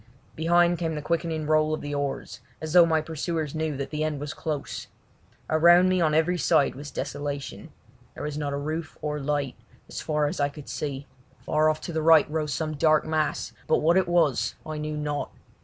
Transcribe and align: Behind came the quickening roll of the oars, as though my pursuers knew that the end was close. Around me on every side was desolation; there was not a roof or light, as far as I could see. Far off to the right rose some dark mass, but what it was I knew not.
Behind 0.35 0.79
came 0.79 0.95
the 0.95 1.01
quickening 1.03 1.45
roll 1.45 1.75
of 1.75 1.81
the 1.81 1.93
oars, 1.93 2.39
as 2.59 2.73
though 2.73 2.87
my 2.87 3.01
pursuers 3.01 3.53
knew 3.53 3.77
that 3.77 3.91
the 3.91 4.03
end 4.03 4.19
was 4.19 4.33
close. 4.33 4.87
Around 5.47 5.89
me 5.89 6.01
on 6.01 6.15
every 6.15 6.39
side 6.39 6.73
was 6.73 6.89
desolation; 6.89 7.71
there 8.15 8.23
was 8.23 8.35
not 8.35 8.51
a 8.51 8.57
roof 8.57 8.97
or 9.03 9.19
light, 9.19 9.53
as 9.87 10.01
far 10.01 10.25
as 10.25 10.39
I 10.39 10.49
could 10.49 10.67
see. 10.67 11.05
Far 11.45 11.69
off 11.69 11.81
to 11.81 11.93
the 11.93 12.01
right 12.01 12.27
rose 12.31 12.51
some 12.51 12.73
dark 12.77 13.05
mass, 13.05 13.53
but 13.67 13.77
what 13.77 13.95
it 13.95 14.07
was 14.07 14.55
I 14.65 14.79
knew 14.79 14.97
not. 14.97 15.29